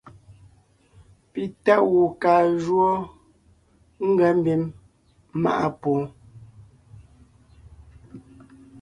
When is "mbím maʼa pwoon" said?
4.39-6.05